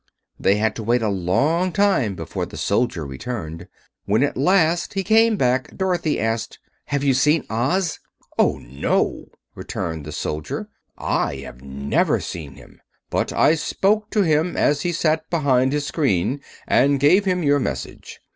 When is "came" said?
5.03-5.37